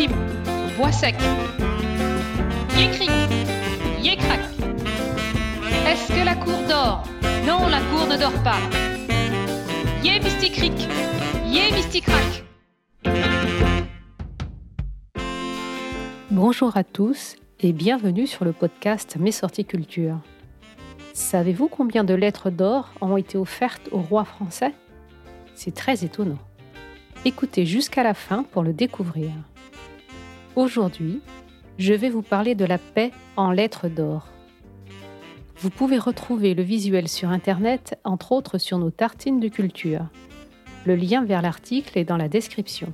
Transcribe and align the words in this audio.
Tim, 0.00 0.12
bois 0.78 0.92
sec. 0.92 1.14
Yécri, 2.74 3.06
yécrac. 4.00 4.40
Est-ce 5.86 6.08
que 6.08 6.24
la 6.24 6.36
cour 6.36 6.58
dort? 6.66 7.04
Non, 7.46 7.66
la 7.68 7.80
cour 7.80 8.06
ne 8.08 8.16
dort 8.16 8.42
pas. 8.42 8.56
Yé 10.02 10.18
mysticric, 10.20 10.88
yé 11.44 11.70
mysticrac. 11.72 12.44
Bonjour 16.30 16.78
à 16.78 16.84
tous 16.84 17.36
et 17.58 17.74
bienvenue 17.74 18.26
sur 18.26 18.46
le 18.46 18.52
podcast 18.52 19.18
Mes 19.20 19.32
sorties 19.32 19.66
culture. 19.66 20.16
Savez-vous 21.12 21.68
combien 21.68 22.04
de 22.04 22.14
lettres 22.14 22.48
d'or 22.48 22.90
ont 23.02 23.18
été 23.18 23.36
offertes 23.36 23.90
au 23.92 23.98
roi 23.98 24.24
français? 24.24 24.72
C'est 25.54 25.74
très 25.74 26.06
étonnant. 26.06 26.38
Écoutez 27.26 27.66
jusqu'à 27.66 28.02
la 28.02 28.14
fin 28.14 28.44
pour 28.44 28.62
le 28.62 28.72
découvrir. 28.72 29.28
Aujourd'hui, 30.60 31.22
je 31.78 31.94
vais 31.94 32.10
vous 32.10 32.20
parler 32.20 32.54
de 32.54 32.66
la 32.66 32.76
paix 32.76 33.12
en 33.38 33.50
lettres 33.50 33.88
d'or. 33.88 34.28
Vous 35.56 35.70
pouvez 35.70 35.96
retrouver 35.96 36.52
le 36.52 36.62
visuel 36.62 37.08
sur 37.08 37.30
Internet, 37.30 37.98
entre 38.04 38.32
autres 38.32 38.58
sur 38.58 38.76
nos 38.76 38.90
tartines 38.90 39.40
de 39.40 39.48
culture. 39.48 40.04
Le 40.84 40.96
lien 40.96 41.24
vers 41.24 41.40
l'article 41.40 41.98
est 41.98 42.04
dans 42.04 42.18
la 42.18 42.28
description. 42.28 42.92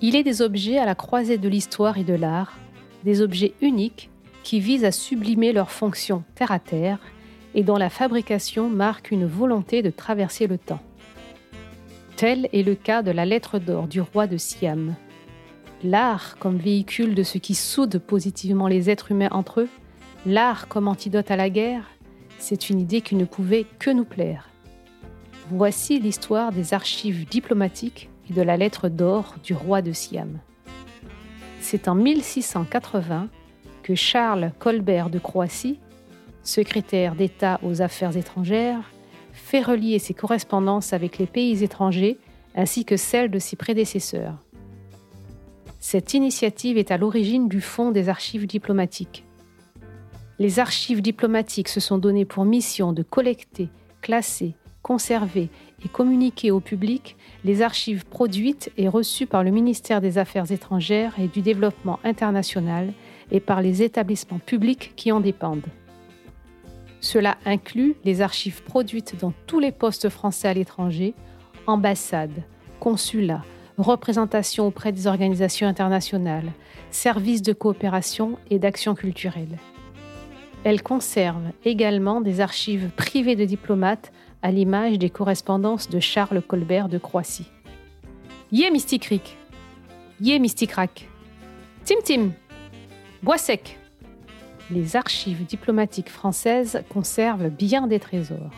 Il 0.00 0.16
est 0.16 0.22
des 0.22 0.40
objets 0.40 0.78
à 0.78 0.86
la 0.86 0.94
croisée 0.94 1.36
de 1.36 1.50
l'histoire 1.50 1.98
et 1.98 2.04
de 2.04 2.14
l'art, 2.14 2.56
des 3.04 3.20
objets 3.20 3.52
uniques 3.60 4.08
qui 4.42 4.58
visent 4.58 4.86
à 4.86 4.90
sublimer 4.90 5.52
leur 5.52 5.70
fonction 5.70 6.24
terre 6.34 6.50
à 6.50 6.60
terre 6.60 6.98
et 7.54 7.62
dont 7.62 7.76
la 7.76 7.90
fabrication 7.90 8.70
marque 8.70 9.10
une 9.10 9.26
volonté 9.26 9.82
de 9.82 9.90
traverser 9.90 10.46
le 10.46 10.56
temps. 10.56 10.80
Tel 12.16 12.48
est 12.54 12.62
le 12.62 12.74
cas 12.74 13.02
de 13.02 13.10
la 13.10 13.26
lettre 13.26 13.58
d'or 13.58 13.86
du 13.86 14.00
roi 14.00 14.26
de 14.26 14.38
Siam. 14.38 14.96
L'art 15.84 16.36
comme 16.38 16.56
véhicule 16.56 17.14
de 17.14 17.22
ce 17.22 17.38
qui 17.38 17.54
soude 17.54 17.98
positivement 17.98 18.66
les 18.66 18.90
êtres 18.90 19.12
humains 19.12 19.28
entre 19.30 19.60
eux, 19.60 19.68
l'art 20.26 20.66
comme 20.66 20.88
antidote 20.88 21.30
à 21.30 21.36
la 21.36 21.50
guerre, 21.50 21.84
c'est 22.38 22.68
une 22.68 22.80
idée 22.80 23.00
qui 23.00 23.14
ne 23.14 23.24
pouvait 23.24 23.64
que 23.78 23.90
nous 23.90 24.04
plaire. 24.04 24.48
Voici 25.50 26.00
l'histoire 26.00 26.52
des 26.52 26.74
archives 26.74 27.28
diplomatiques 27.28 28.10
et 28.28 28.32
de 28.32 28.42
la 28.42 28.56
lettre 28.56 28.88
d'or 28.88 29.36
du 29.44 29.54
roi 29.54 29.80
de 29.80 29.92
Siam. 29.92 30.40
C'est 31.60 31.86
en 31.86 31.94
1680 31.94 33.28
que 33.82 33.94
Charles 33.94 34.52
Colbert 34.58 35.10
de 35.10 35.18
Croatie, 35.18 35.78
secrétaire 36.42 37.14
d'État 37.14 37.60
aux 37.62 37.82
Affaires 37.82 38.16
étrangères, 38.16 38.90
fait 39.32 39.62
relier 39.62 39.98
ses 39.98 40.14
correspondances 40.14 40.92
avec 40.92 41.18
les 41.18 41.26
pays 41.26 41.62
étrangers 41.62 42.18
ainsi 42.54 42.84
que 42.84 42.96
celles 42.96 43.30
de 43.30 43.38
ses 43.38 43.56
prédécesseurs. 43.56 44.34
Cette 45.80 46.12
initiative 46.14 46.76
est 46.76 46.90
à 46.90 46.98
l'origine 46.98 47.48
du 47.48 47.60
Fonds 47.60 47.92
des 47.92 48.08
archives 48.08 48.46
diplomatiques. 48.46 49.24
Les 50.40 50.58
archives 50.58 51.02
diplomatiques 51.02 51.68
se 51.68 51.80
sont 51.80 51.98
données 51.98 52.24
pour 52.24 52.44
mission 52.44 52.92
de 52.92 53.02
collecter, 53.02 53.68
classer, 54.02 54.54
conserver 54.82 55.50
et 55.84 55.88
communiquer 55.88 56.50
au 56.50 56.60
public 56.60 57.16
les 57.44 57.62
archives 57.62 58.06
produites 58.06 58.72
et 58.76 58.88
reçues 58.88 59.26
par 59.26 59.44
le 59.44 59.50
ministère 59.50 60.00
des 60.00 60.18
Affaires 60.18 60.50
étrangères 60.50 61.14
et 61.18 61.28
du 61.28 61.42
Développement 61.42 62.00
international 62.02 62.92
et 63.30 63.40
par 63.40 63.62
les 63.62 63.82
établissements 63.82 64.38
publics 64.38 64.92
qui 64.96 65.12
en 65.12 65.20
dépendent. 65.20 65.66
Cela 67.00 67.38
inclut 67.44 67.94
les 68.04 68.20
archives 68.20 68.62
produites 68.64 69.16
dans 69.20 69.32
tous 69.46 69.60
les 69.60 69.70
postes 69.72 70.08
français 70.08 70.48
à 70.48 70.54
l'étranger, 70.54 71.14
ambassades, 71.66 72.42
consulats, 72.80 73.44
représentations 73.78 74.66
auprès 74.66 74.92
des 74.92 75.06
organisations 75.06 75.66
internationales, 75.66 76.52
services 76.90 77.42
de 77.42 77.52
coopération 77.52 78.38
et 78.50 78.58
d'action 78.58 78.94
culturelle. 78.94 79.58
Elle 80.64 80.82
conserve 80.82 81.44
également 81.64 82.20
des 82.20 82.40
archives 82.40 82.90
privées 82.96 83.36
de 83.36 83.44
diplomates 83.44 84.12
à 84.42 84.50
l'image 84.50 84.98
des 84.98 85.10
correspondances 85.10 85.88
de 85.88 86.00
Charles 86.00 86.42
Colbert 86.42 86.88
de 86.88 86.98
Croatie. 86.98 87.50
Yé 88.52 88.70
Mysticric 88.70 89.36
Yé 90.20 90.38
Mysticrac 90.38 91.08
Tim 91.84 91.96
Tim 92.04 92.30
Bois 93.22 93.38
sec 93.38 93.78
les 94.70 94.96
archives 94.96 95.46
diplomatiques 95.46 96.10
françaises 96.10 96.82
conservent 96.90 97.48
bien 97.48 97.86
des 97.86 97.98
trésors. 97.98 98.52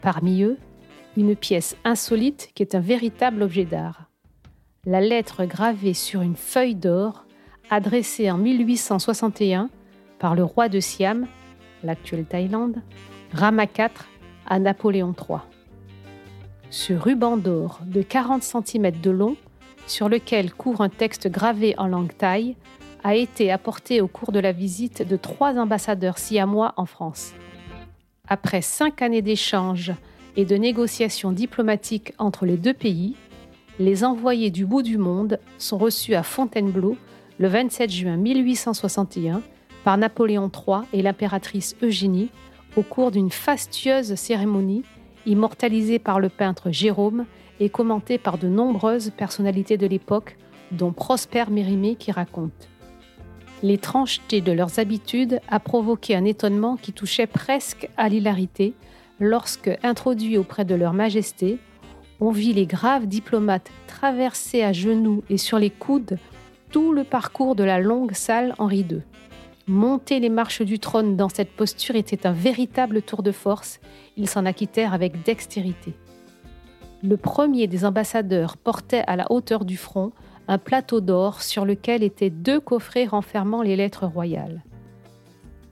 Parmi 0.00 0.42
eux, 0.42 0.56
une 1.16 1.34
pièce 1.34 1.76
insolite 1.84 2.50
qui 2.54 2.62
est 2.62 2.76
un 2.76 2.80
véritable 2.80 3.42
objet 3.42 3.64
d'art. 3.64 4.08
La 4.88 5.00
lettre 5.00 5.46
gravée 5.46 5.94
sur 5.94 6.22
une 6.22 6.36
feuille 6.36 6.76
d'or, 6.76 7.24
adressée 7.70 8.30
en 8.30 8.38
1861 8.38 9.68
par 10.20 10.36
le 10.36 10.44
roi 10.44 10.68
de 10.68 10.78
Siam, 10.78 11.26
l'actuelle 11.82 12.24
Thaïlande, 12.24 12.76
Rama 13.32 13.64
IV 13.64 13.90
à 14.46 14.60
Napoléon 14.60 15.12
III. 15.12 15.38
Ce 16.70 16.92
ruban 16.92 17.36
d'or 17.36 17.80
de 17.84 18.00
40 18.00 18.44
cm 18.44 18.92
de 19.00 19.10
long, 19.10 19.36
sur 19.88 20.08
lequel 20.08 20.52
court 20.52 20.80
un 20.80 20.88
texte 20.88 21.26
gravé 21.26 21.74
en 21.78 21.88
langue 21.88 22.16
thaï, 22.16 22.54
a 23.02 23.16
été 23.16 23.50
apporté 23.50 24.00
au 24.00 24.06
cours 24.06 24.30
de 24.30 24.38
la 24.38 24.52
visite 24.52 25.02
de 25.02 25.16
trois 25.16 25.58
ambassadeurs 25.58 26.18
siamois 26.18 26.74
en 26.76 26.86
France. 26.86 27.32
Après 28.28 28.62
cinq 28.62 29.02
années 29.02 29.22
d'échanges 29.22 29.92
et 30.36 30.44
de 30.44 30.54
négociations 30.54 31.32
diplomatiques 31.32 32.12
entre 32.18 32.46
les 32.46 32.56
deux 32.56 32.74
pays, 32.74 33.16
les 33.78 34.04
envoyés 34.04 34.50
du 34.50 34.64
bout 34.64 34.82
du 34.82 34.98
monde 34.98 35.38
sont 35.58 35.78
reçus 35.78 36.14
à 36.14 36.22
Fontainebleau 36.22 36.96
le 37.38 37.48
27 37.48 37.90
juin 37.90 38.16
1861 38.16 39.42
par 39.84 39.98
Napoléon 39.98 40.50
III 40.50 40.78
et 40.92 41.02
l'impératrice 41.02 41.76
Eugénie 41.82 42.30
au 42.76 42.82
cours 42.82 43.10
d'une 43.10 43.30
fastueuse 43.30 44.14
cérémonie 44.14 44.82
immortalisée 45.26 45.98
par 45.98 46.20
le 46.20 46.28
peintre 46.28 46.70
Jérôme 46.70 47.26
et 47.60 47.68
commentée 47.68 48.18
par 48.18 48.38
de 48.38 48.48
nombreuses 48.48 49.10
personnalités 49.16 49.76
de 49.76 49.86
l'époque, 49.86 50.36
dont 50.72 50.92
Prosper 50.92 51.44
Mérimée 51.50 51.96
qui 51.96 52.12
raconte. 52.12 52.68
L'étrangeté 53.62 54.40
de 54.40 54.52
leurs 54.52 54.78
habitudes 54.78 55.40
a 55.48 55.58
provoqué 55.58 56.14
un 56.14 56.24
étonnement 56.24 56.76
qui 56.76 56.92
touchait 56.92 57.26
presque 57.26 57.88
à 57.96 58.08
l'hilarité 58.08 58.74
lorsque, 59.18 59.70
introduits 59.82 60.36
auprès 60.36 60.64
de 60.64 60.74
leur 60.74 60.92
majesté, 60.92 61.58
on 62.20 62.30
vit 62.30 62.52
les 62.52 62.66
graves 62.66 63.06
diplomates 63.06 63.70
traverser 63.86 64.62
à 64.62 64.72
genoux 64.72 65.22
et 65.28 65.38
sur 65.38 65.58
les 65.58 65.70
coudes 65.70 66.18
tout 66.70 66.92
le 66.92 67.04
parcours 67.04 67.54
de 67.54 67.64
la 67.64 67.80
longue 67.80 68.12
salle 68.12 68.54
Henri 68.58 68.84
II. 68.90 69.02
Monter 69.68 70.20
les 70.20 70.28
marches 70.28 70.62
du 70.62 70.78
trône 70.78 71.16
dans 71.16 71.28
cette 71.28 71.50
posture 71.50 71.96
était 71.96 72.26
un 72.26 72.32
véritable 72.32 73.02
tour 73.02 73.22
de 73.22 73.32
force, 73.32 73.80
ils 74.16 74.28
s'en 74.28 74.46
acquittèrent 74.46 74.94
avec 74.94 75.22
dextérité. 75.24 75.94
Le 77.02 77.16
premier 77.16 77.66
des 77.66 77.84
ambassadeurs 77.84 78.56
portait 78.56 79.04
à 79.06 79.16
la 79.16 79.30
hauteur 79.30 79.64
du 79.64 79.76
front 79.76 80.12
un 80.48 80.58
plateau 80.58 81.00
d'or 81.00 81.42
sur 81.42 81.64
lequel 81.64 82.02
étaient 82.02 82.30
deux 82.30 82.60
coffrets 82.60 83.06
renfermant 83.06 83.62
les 83.62 83.76
lettres 83.76 84.06
royales. 84.06 84.62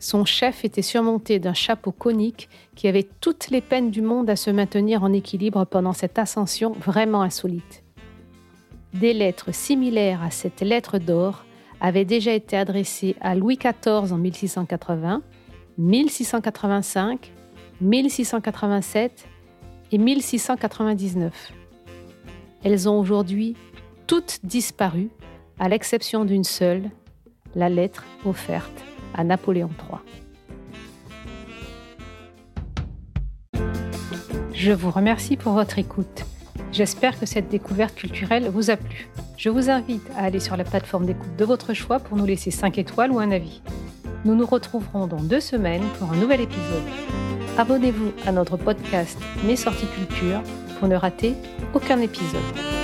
Son 0.04 0.26
chef 0.26 0.66
était 0.66 0.82
surmonté 0.82 1.38
d'un 1.38 1.54
chapeau 1.54 1.90
conique 1.90 2.50
qui 2.74 2.88
avait 2.88 3.08
toutes 3.22 3.48
les 3.48 3.62
peines 3.62 3.90
du 3.90 4.02
monde 4.02 4.28
à 4.28 4.36
se 4.36 4.50
maintenir 4.50 5.02
en 5.02 5.14
équilibre 5.14 5.64
pendant 5.64 5.94
cette 5.94 6.18
ascension 6.18 6.72
vraiment 6.72 7.22
insolite. 7.22 7.82
Des 8.92 9.14
lettres 9.14 9.54
similaires 9.54 10.22
à 10.22 10.30
cette 10.30 10.60
lettre 10.60 10.98
d'or 10.98 11.46
avaient 11.80 12.04
déjà 12.04 12.34
été 12.34 12.54
adressées 12.54 13.16
à 13.22 13.34
Louis 13.34 13.56
XIV 13.56 14.12
en 14.12 14.18
1680, 14.18 15.22
1685, 15.78 17.32
1687 17.80 19.26
et 19.90 19.96
1699. 19.96 21.52
Elles 22.62 22.90
ont 22.90 23.00
aujourd'hui 23.00 23.56
toutes 24.06 24.40
disparues, 24.44 25.08
à 25.58 25.70
l'exception 25.70 26.26
d'une 26.26 26.44
seule, 26.44 26.90
la 27.54 27.70
lettre 27.70 28.04
offerte 28.26 28.84
à 29.14 29.24
Napoléon 29.24 29.70
III. 29.78 30.00
Je 34.52 34.72
vous 34.72 34.90
remercie 34.90 35.36
pour 35.36 35.52
votre 35.52 35.78
écoute. 35.78 36.24
J'espère 36.72 37.18
que 37.18 37.26
cette 37.26 37.48
découverte 37.48 37.94
culturelle 37.94 38.48
vous 38.48 38.70
a 38.70 38.76
plu. 38.76 39.08
Je 39.36 39.50
vous 39.50 39.68
invite 39.68 40.08
à 40.16 40.24
aller 40.24 40.40
sur 40.40 40.56
la 40.56 40.64
plateforme 40.64 41.06
d'écoute 41.06 41.36
de 41.36 41.44
votre 41.44 41.74
choix 41.74 41.98
pour 41.98 42.16
nous 42.16 42.24
laisser 42.24 42.50
5 42.50 42.78
étoiles 42.78 43.10
ou 43.10 43.18
un 43.18 43.30
avis. 43.30 43.62
Nous 44.24 44.34
nous 44.34 44.46
retrouverons 44.46 45.06
dans 45.06 45.20
deux 45.20 45.40
semaines 45.40 45.84
pour 45.98 46.12
un 46.12 46.16
nouvel 46.16 46.40
épisode. 46.40 46.82
Abonnez-vous 47.58 48.12
à 48.26 48.32
notre 48.32 48.56
podcast 48.56 49.18
Mes 49.46 49.56
sorties 49.56 49.86
culture 49.86 50.42
pour 50.78 50.88
ne 50.88 50.96
rater 50.96 51.34
aucun 51.74 52.00
épisode. 52.00 52.83